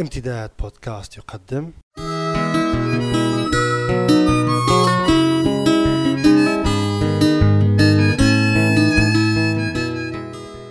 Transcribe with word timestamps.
امتداد 0.00 0.50
بودكاست 0.60 1.16
يقدم. 1.16 1.70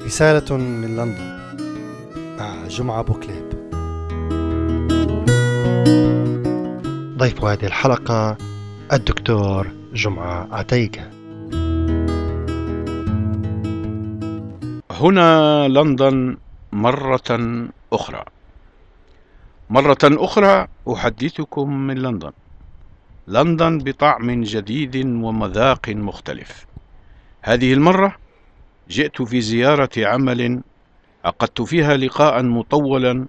رسالة 0.05 0.57
من 0.57 0.95
لندن 0.95 1.37
مع 2.39 2.67
جمعة 2.67 3.01
بوكليب. 3.01 3.47
ضيف 7.17 7.43
هذه 7.43 7.65
الحلقة 7.65 8.37
الدكتور 8.93 9.67
جمعة 9.93 10.47
عتيقة 10.51 11.09
هنا 14.91 15.67
لندن 15.67 16.37
مرة 16.71 17.67
أخرى. 17.93 18.23
مرة 19.69 19.97
أخرى 20.03 20.67
أحدثكم 20.93 21.73
من 21.87 21.97
لندن. 21.97 22.31
لندن 23.27 23.77
بطعم 23.77 24.43
جديد 24.43 24.95
ومذاق 25.05 25.89
مختلف. 25.89 26.65
هذه 27.41 27.73
المرة 27.73 28.15
جئت 28.89 29.21
في 29.21 29.41
زيارة 29.41 29.89
عمل 29.97 30.61
عقدت 31.25 31.61
فيها 31.61 31.97
لقاء 31.97 32.43
مطولا 32.43 33.25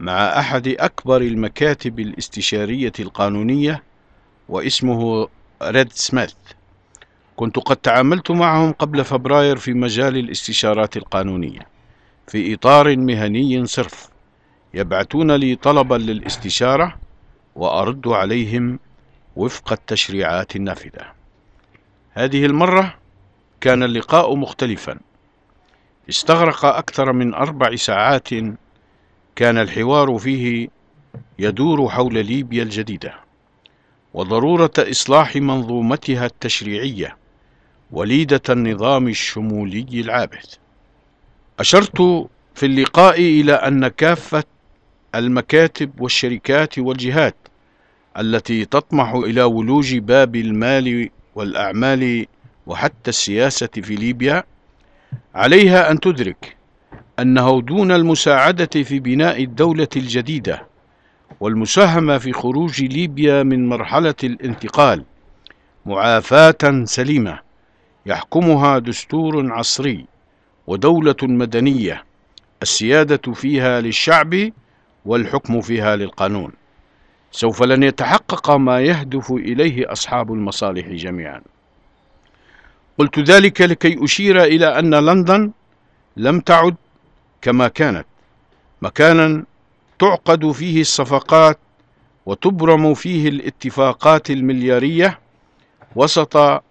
مع 0.00 0.12
أحد 0.38 0.68
أكبر 0.68 1.20
المكاتب 1.20 2.00
الاستشارية 2.00 2.92
القانونية 3.00 3.82
واسمه 4.48 5.28
ريد 5.62 5.92
سميث. 5.92 6.34
كنت 7.36 7.58
قد 7.58 7.76
تعاملت 7.76 8.30
معهم 8.30 8.72
قبل 8.72 9.04
فبراير 9.04 9.56
في 9.56 9.72
مجال 9.72 10.16
الاستشارات 10.16 10.96
القانونية 10.96 11.60
في 12.26 12.54
إطار 12.54 12.96
مهني 12.96 13.66
صرف. 13.66 14.11
يبعثون 14.74 15.30
لي 15.30 15.56
طلبا 15.56 15.94
للاستشارة 15.94 16.98
وأرد 17.56 18.08
عليهم 18.08 18.78
وفق 19.36 19.72
التشريعات 19.72 20.56
النافذة. 20.56 21.12
هذه 22.12 22.46
المرة 22.46 22.94
كان 23.60 23.82
اللقاء 23.82 24.34
مختلفا. 24.36 24.98
استغرق 26.08 26.64
أكثر 26.64 27.12
من 27.12 27.34
أربع 27.34 27.76
ساعات 27.76 28.28
كان 29.36 29.58
الحوار 29.58 30.18
فيه 30.18 30.68
يدور 31.38 31.88
حول 31.88 32.26
ليبيا 32.26 32.62
الجديدة 32.62 33.14
وضرورة 34.14 34.72
إصلاح 34.78 35.36
منظومتها 35.36 36.26
التشريعية 36.26 37.16
وليدة 37.90 38.42
النظام 38.50 39.08
الشمولي 39.08 39.86
العابث. 39.92 40.56
أشرت 41.58 42.28
في 42.54 42.66
اللقاء 42.66 43.20
إلى 43.20 43.52
أن 43.52 43.88
كافة 43.88 44.44
المكاتب 45.14 46.00
والشركات 46.00 46.78
والجهات 46.78 47.36
التي 48.18 48.64
تطمح 48.64 49.12
إلى 49.14 49.42
ولوج 49.42 49.96
باب 49.96 50.36
المال 50.36 51.10
والأعمال 51.34 52.26
وحتى 52.66 53.10
السياسة 53.10 53.66
في 53.66 53.94
ليبيا 53.94 54.44
عليها 55.34 55.90
أن 55.90 56.00
تدرك 56.00 56.56
أنه 57.18 57.60
دون 57.60 57.92
المساعدة 57.92 58.82
في 58.82 58.98
بناء 59.00 59.42
الدولة 59.44 59.88
الجديدة 59.96 60.66
والمساهمة 61.40 62.18
في 62.18 62.32
خروج 62.32 62.82
ليبيا 62.82 63.42
من 63.42 63.68
مرحلة 63.68 64.14
الانتقال 64.24 65.04
معافاة 65.86 66.84
سليمة 66.84 67.38
يحكمها 68.06 68.78
دستور 68.78 69.52
عصري 69.52 70.06
ودولة 70.66 71.16
مدنية 71.22 72.04
السيادة 72.62 73.32
فيها 73.32 73.80
للشعب 73.80 74.52
والحكم 75.06 75.60
فيها 75.60 75.96
للقانون. 75.96 76.52
سوف 77.32 77.62
لن 77.62 77.82
يتحقق 77.82 78.50
ما 78.50 78.80
يهدف 78.80 79.32
إليه 79.32 79.92
أصحاب 79.92 80.32
المصالح 80.32 80.86
جميعا. 80.88 81.42
قلت 82.98 83.18
ذلك 83.18 83.60
لكي 83.60 84.04
أشير 84.04 84.44
إلى 84.44 84.78
أن 84.78 84.94
لندن 84.94 85.50
لم 86.16 86.40
تعد 86.40 86.76
كما 87.42 87.68
كانت. 87.68 88.06
مكانا 88.82 89.44
تعقد 89.98 90.50
فيه 90.50 90.80
الصفقات 90.80 91.58
وتبرم 92.26 92.94
فيه 92.94 93.28
الاتفاقات 93.28 94.30
المليارية 94.30 95.18
وسط 95.96 96.62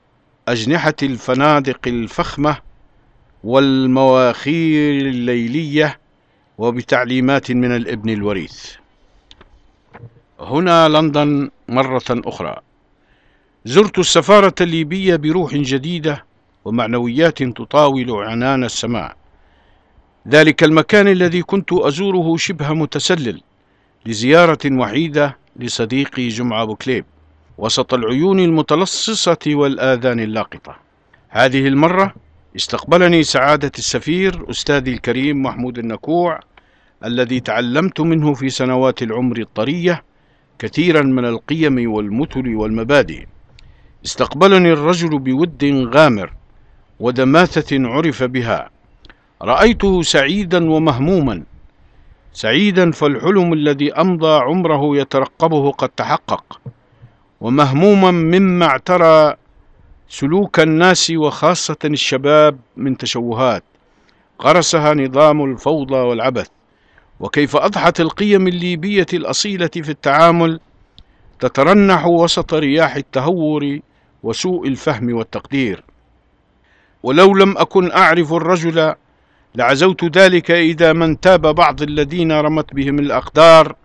أجنحة 0.47 0.94
الفنادق 1.03 1.80
الفخمة 1.88 2.58
والمواخير 3.44 5.08
الليلية 5.08 6.00
وبتعليمات 6.61 7.51
من 7.51 7.72
الابن 7.75 8.09
الوريث. 8.09 8.75
هنا 10.39 10.89
لندن 10.89 11.49
مرة 11.69 12.09
أخرى. 12.09 12.55
زرت 13.66 13.99
السفارة 13.99 14.55
الليبية 14.61 15.16
بروح 15.16 15.55
جديدة 15.55 16.25
ومعنويات 16.66 17.44
تطاول 17.44 18.11
عنان 18.11 18.63
السماء. 18.63 19.16
ذلك 20.27 20.63
المكان 20.63 21.07
الذي 21.07 21.41
كنت 21.41 21.73
أزوره 21.73 22.38
شبه 22.38 22.73
متسلل 22.73 23.41
لزيارة 24.05 24.66
وحيدة 24.66 25.38
لصديقي 25.55 26.28
جمعة 26.28 26.66
بوكليب 26.66 27.05
وسط 27.57 27.93
العيون 27.93 28.39
المتلصصة 28.39 29.43
والآذان 29.47 30.19
اللاقطة. 30.19 30.75
هذه 31.29 31.67
المرة 31.67 32.13
استقبلني 32.55 33.23
سعادة 33.23 33.72
السفير 33.78 34.49
أستاذي 34.49 34.91
الكريم 34.93 35.43
محمود 35.43 35.78
النكوع 35.78 36.39
الذي 37.06 37.39
تعلمت 37.39 38.01
منه 38.01 38.34
في 38.34 38.50
سنوات 38.50 39.01
العمر 39.01 39.39
الطرية 39.39 40.03
كثيرا 40.59 41.01
من 41.01 41.25
القيم 41.25 41.91
والمثل 41.91 42.56
والمبادئ. 42.56 43.25
استقبلني 44.06 44.72
الرجل 44.73 45.19
بود 45.19 45.90
غامر 45.95 46.34
ودماثة 47.00 47.88
عرف 47.88 48.23
بها. 48.23 48.69
رأيته 49.41 50.01
سعيدا 50.01 50.72
ومهموما. 50.72 51.44
سعيدا 52.34 52.91
فالحلم 52.91 53.53
الذي 53.53 53.94
أمضى 53.94 54.40
عمره 54.40 54.97
يترقبه 54.97 55.72
قد 55.72 55.90
تحقق. 55.90 56.61
ومهموما 57.41 58.11
مما 58.11 58.66
اعترى 58.66 59.35
سلوك 60.09 60.59
الناس 60.59 61.11
وخاصة 61.11 61.78
الشباب 61.85 62.59
من 62.78 62.97
تشوهات. 62.97 63.63
غرسها 64.41 64.94
نظام 64.94 65.45
الفوضى 65.45 65.95
والعبث. 65.95 66.50
وكيف 67.22 67.56
أضحت 67.56 68.00
القيم 68.00 68.48
الليبية 68.48 69.06
الأصيلة 69.14 69.68
في 69.68 69.90
التعامل 69.90 70.59
تترنح 71.40 72.06
وسط 72.06 72.54
رياح 72.54 72.96
التهور 72.96 73.80
وسوء 74.24 74.68
الفهم 74.68 75.14
والتقدير. 75.14 75.84
ولو 77.04 77.36
لم 77.36 77.58
أكن 77.58 77.92
أعرف 77.92 78.34
الرجل 78.34 78.94
لعزوت 79.56 80.18
ذلك 80.18 80.52
إذا 80.52 80.94
من 80.94 81.20
تاب 81.20 81.56
بعض 81.56 81.82
الذين 81.82 82.32
رمت 82.32 82.74
بهم 82.74 83.00
الأقدار 83.00 83.76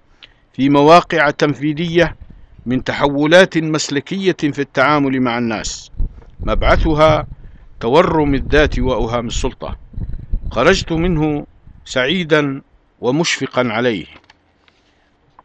في 0.52 0.68
مواقع 0.68 1.30
تنفيذية 1.30 2.16
من 2.66 2.84
تحولات 2.84 3.58
مسلكية 3.58 4.36
في 4.52 4.58
التعامل 4.58 5.20
مع 5.20 5.38
الناس. 5.38 5.90
مبعثها 6.40 7.26
تورم 7.80 8.34
الذات 8.34 8.78
وأوهام 8.78 9.26
السلطة. 9.26 9.76
خرجت 10.50 10.92
منه 10.92 11.46
سعيدا 11.84 12.62
ومشفقا 13.00 13.68
عليه. 13.68 14.06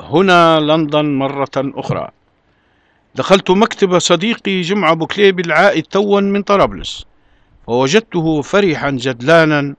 هنا 0.01 0.59
لندن 0.59 1.05
مرة 1.05 1.51
أخرى. 1.57 2.09
دخلت 3.15 3.51
مكتب 3.51 3.99
صديقي 3.99 4.61
جمعة 4.61 4.93
بوكليب 4.93 5.39
العائد 5.39 5.83
توا 5.83 6.21
من 6.21 6.41
طرابلس. 6.41 7.05
ووجدته 7.67 8.41
فرحا 8.41 8.91
جدلانا 8.91 9.75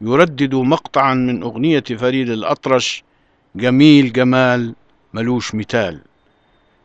يردد 0.00 0.54
مقطعا 0.54 1.14
من 1.14 1.42
أغنية 1.42 1.84
فريد 1.98 2.30
الأطرش 2.30 3.04
جميل 3.56 4.12
جمال 4.12 4.74
ملوش 5.14 5.54
مثال. 5.54 6.00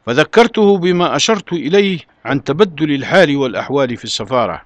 فذكرته 0.06 0.78
بما 0.78 1.16
أشرت 1.16 1.54
إليه 1.54 2.00
عن 2.26 2.44
تبدل 2.44 2.92
الحال 2.96 3.38
والأحوال 3.38 3.98
في 3.98 4.04
السفارة. 4.04 4.62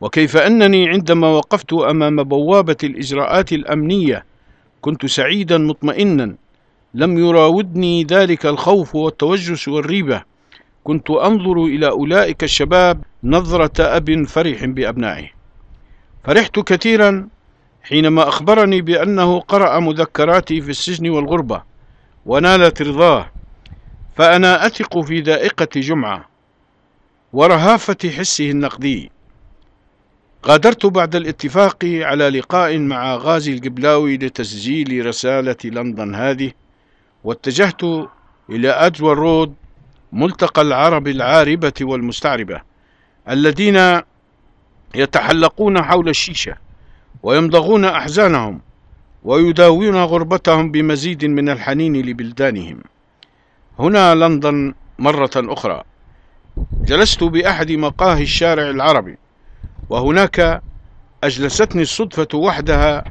وكيف 0.00 0.36
أنني 0.36 0.88
عندما 0.88 1.28
وقفت 1.28 1.72
أمام 1.72 2.22
بوابة 2.22 2.76
الإجراءات 2.84 3.52
الأمنية 3.52 4.24
كنت 4.86 5.06
سعيدا 5.06 5.58
مطمئنا. 5.58 6.34
لم 6.94 7.18
يراودني 7.18 8.04
ذلك 8.04 8.46
الخوف 8.46 8.94
والتوجس 8.94 9.68
والريبة. 9.68 10.22
كنت 10.84 11.10
أنظر 11.10 11.64
إلى 11.64 11.88
أولئك 11.88 12.44
الشباب 12.44 13.02
نظرة 13.24 13.96
أب 13.96 14.24
فرح 14.24 14.64
بأبنائه. 14.64 15.30
فرحت 16.24 16.58
كثيرا 16.58 17.28
حينما 17.82 18.28
أخبرني 18.28 18.80
بأنه 18.82 19.40
قرأ 19.40 19.80
مذكراتي 19.80 20.60
في 20.60 20.70
السجن 20.70 21.08
والغربة 21.08 21.62
ونالت 22.26 22.82
رضاه. 22.82 23.30
فأنا 24.16 24.66
أثق 24.66 25.00
في 25.00 25.20
ذائقة 25.20 25.80
جمعة 25.80 26.28
ورهافة 27.32 28.10
حسه 28.18 28.50
النقدي. 28.50 29.10
غادرت 30.46 30.86
بعد 30.86 31.16
الاتفاق 31.16 31.84
على 31.84 32.28
لقاء 32.28 32.78
مع 32.78 33.14
غازي 33.14 33.52
القبلاوي 33.54 34.16
لتسجيل 34.16 35.06
رسالة 35.06 35.56
لندن 35.64 36.14
هذه 36.14 36.52
واتجهت 37.24 37.82
إلى 38.50 38.70
أدوار 38.70 39.18
رود 39.18 39.54
ملتقى 40.12 40.62
العرب 40.62 41.08
العاربة 41.08 41.72
والمستعربة 41.80 42.60
الذين 43.28 44.00
يتحلقون 44.94 45.82
حول 45.82 46.08
الشيشة 46.08 46.56
ويمضغون 47.22 47.84
أحزانهم 47.84 48.60
ويداوون 49.24 49.96
غربتهم 49.96 50.70
بمزيد 50.70 51.24
من 51.24 51.48
الحنين 51.48 51.96
لبلدانهم. 51.96 52.80
هنا 53.78 54.14
لندن 54.14 54.74
مرة 54.98 55.30
أخرى. 55.36 55.82
جلست 56.84 57.24
بأحد 57.24 57.72
مقاهي 57.72 58.22
الشارع 58.22 58.70
العربي 58.70 59.16
وهناك 59.90 60.62
أجلستني 61.24 61.82
الصدفة 61.82 62.28
وحدها 62.34 63.04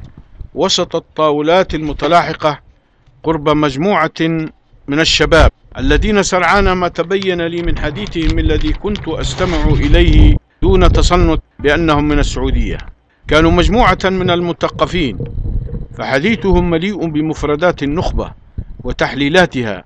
وسط 0.54 0.96
الطاولات 0.96 1.74
المتلاحقة 1.74 2.58
قرب 3.22 3.48
مجموعة 3.48 4.20
من 4.88 5.00
الشباب 5.00 5.50
الذين 5.78 6.22
سرعان 6.22 6.72
ما 6.72 6.88
تبين 6.88 7.42
لي 7.42 7.62
من 7.62 7.78
حديثهم 7.78 8.38
الذي 8.38 8.72
كنت 8.72 9.08
أستمع 9.08 9.64
إليه 9.64 10.36
دون 10.62 10.92
تصنت 10.92 11.42
بأنهم 11.58 12.08
من 12.08 12.18
السعودية. 12.18 12.78
كانوا 13.28 13.50
مجموعة 13.50 13.98
من 14.04 14.30
المثقفين 14.30 15.18
فحديثهم 15.98 16.70
مليء 16.70 17.06
بمفردات 17.06 17.82
النخبة 17.82 18.32
وتحليلاتها 18.84 19.84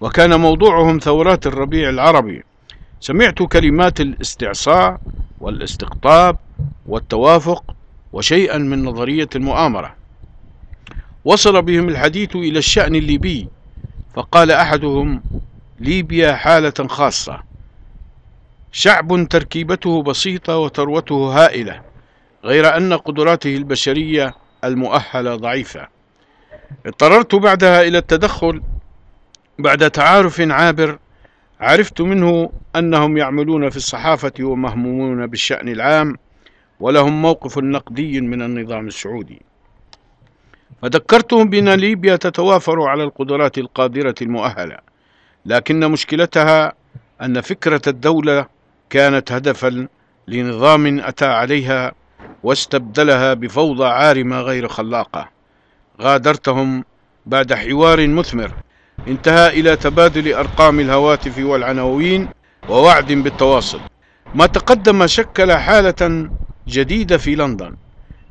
وكان 0.00 0.40
موضوعهم 0.40 0.98
ثورات 0.98 1.46
الربيع 1.46 1.88
العربي. 1.88 2.42
سمعت 3.00 3.42
كلمات 3.42 4.00
الاستعصاء 4.00 5.00
والاستقطاب 5.40 6.36
والتوافق 6.86 7.74
وشيئا 8.12 8.58
من 8.58 8.84
نظرية 8.84 9.28
المؤامرة. 9.36 9.94
وصل 11.24 11.62
بهم 11.62 11.88
الحديث 11.88 12.36
إلى 12.36 12.58
الشأن 12.58 12.94
الليبي 12.94 13.48
فقال 14.14 14.50
أحدهم 14.50 15.22
ليبيا 15.80 16.34
حالة 16.34 16.88
خاصة. 16.88 17.42
شعب 18.72 19.28
تركيبته 19.30 20.02
بسيطة 20.02 20.58
وثروته 20.58 21.14
هائلة 21.14 21.80
غير 22.44 22.76
أن 22.76 22.92
قدراته 22.92 23.56
البشرية 23.56 24.34
المؤهلة 24.64 25.36
ضعيفة. 25.36 25.88
اضطررت 26.86 27.34
بعدها 27.34 27.82
إلى 27.82 27.98
التدخل 27.98 28.62
بعد 29.58 29.90
تعارف 29.90 30.40
عابر 30.40 30.98
عرفت 31.60 32.00
منه 32.00 32.52
أنهم 32.76 33.16
يعملون 33.16 33.70
في 33.70 33.76
الصحافة 33.76 34.32
ومهمومون 34.40 35.26
بالشأن 35.26 35.68
العام 35.68 36.16
ولهم 36.80 37.22
موقف 37.22 37.58
نقدي 37.58 38.20
من 38.20 38.42
النظام 38.42 38.86
السعودي. 38.86 39.42
فذكرتهم 40.82 41.50
بأن 41.50 41.68
ليبيا 41.68 42.16
تتوافر 42.16 42.82
على 42.82 43.04
القدرات 43.04 43.58
القادرة 43.58 44.14
المؤهلة 44.22 44.78
لكن 45.46 45.80
مشكلتها 45.90 46.72
أن 47.22 47.40
فكرة 47.40 47.82
الدولة 47.86 48.46
كانت 48.90 49.32
هدفا 49.32 49.86
لنظام 50.28 51.00
أتى 51.00 51.26
عليها 51.26 51.92
واستبدلها 52.42 53.34
بفوضى 53.34 53.84
عارمة 53.86 54.40
غير 54.40 54.68
خلاقة. 54.68 55.28
غادرتهم 56.00 56.84
بعد 57.26 57.54
حوار 57.54 58.06
مثمر 58.08 58.52
انتهى 59.08 59.60
إلى 59.60 59.76
تبادل 59.76 60.34
أرقام 60.34 60.80
الهواتف 60.80 61.38
والعناوين 61.38 62.28
ووعد 62.68 63.12
بالتواصل. 63.12 63.80
ما 64.34 64.46
تقدم 64.46 65.06
شكل 65.06 65.52
حالة 65.52 66.30
جديدة 66.68 67.18
في 67.18 67.34
لندن 67.34 67.76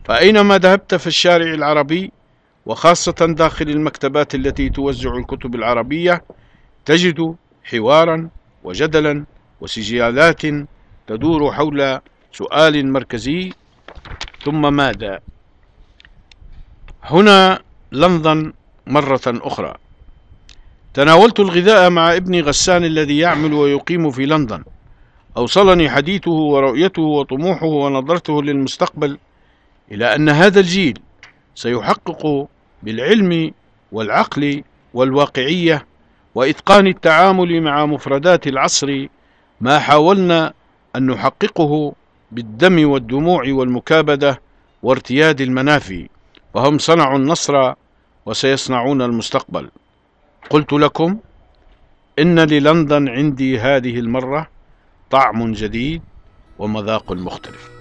فأينما 0.06 0.57
ذهبت 0.57 0.95
في 0.95 1.07
الشارع 1.07 1.54
العربي 1.54 2.12
وخاصة 2.66 3.12
داخل 3.12 3.69
المكتبات 3.69 4.36
التي 4.36 4.69
توزع 4.69 5.16
الكتب 5.16 5.56
العربية 5.56 6.24
تجد 6.86 7.36
حوارا 7.63 8.30
وجدلا 8.63 9.25
وسجالات 9.62 10.42
تدور 11.07 11.51
حول 11.51 12.00
سؤال 12.33 12.92
مركزي 12.92 13.54
ثم 14.45 14.74
ماذا؟ 14.74 15.19
هنا 17.04 17.60
لندن 17.92 18.54
مرة 18.88 19.22
أخرى. 19.27 19.75
تناولت 20.94 21.39
الغذاء 21.39 21.89
مع 21.89 22.15
ابني 22.15 22.41
غسان 22.41 22.86
الذي 22.86 23.18
يعمل 23.18 23.53
ويقيم 23.53 24.12
في 24.12 24.25
لندن. 24.25 24.63
أوصلني 25.38 25.89
حديثه 25.89 26.31
ورؤيته 26.31 27.01
وطموحه 27.01 27.65
ونظرته 27.65 28.44
للمستقبل 28.44 29.18
إلى 29.91 30.15
أن 30.15 30.30
هذا 30.30 30.59
الجيل 30.59 31.00
سيحقق 31.56 32.47
بالعلم 32.83 33.51
والعقل 33.91 34.63
والواقعية 34.94 35.86
وإتقان 36.36 36.88
التعامل 36.88 37.62
مع 37.62 37.86
مفردات 37.86 38.47
العصر 38.47 39.07
ما 39.62 39.80
حاولنا 39.80 40.53
أن 40.95 41.06
نحققه 41.06 41.94
بالدم 42.31 42.89
والدموع 42.89 43.44
والمكابدة 43.47 44.41
وارتياد 44.83 45.41
المنافي 45.41 46.09
وهم 46.53 46.77
صنعوا 46.77 47.18
النصر 47.18 47.74
وسيصنعون 48.25 49.01
المستقبل. 49.01 49.69
قلت 50.50 50.74
لكم 50.74 51.19
إن 52.19 52.39
للندن 52.39 53.09
عندي 53.09 53.59
هذه 53.59 54.00
المرة 54.00 54.47
طعم 55.12 55.51
جديد 55.53 56.01
ومذاق 56.59 57.12
مختلف. 57.12 57.78